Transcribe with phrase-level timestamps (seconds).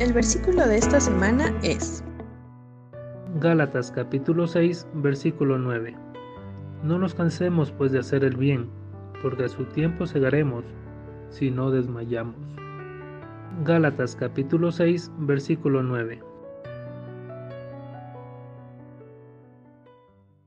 [0.00, 2.04] El versículo de esta semana es
[3.40, 5.96] Gálatas capítulo 6, versículo 9.
[6.84, 8.70] No nos cansemos pues de hacer el bien,
[9.22, 10.64] porque a su tiempo segaremos,
[11.30, 12.36] si no desmayamos.
[13.64, 16.22] Gálatas capítulo 6, versículo 9.